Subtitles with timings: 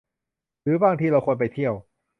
[0.63, 1.73] หรือบางทีเราควรไปเที่ยว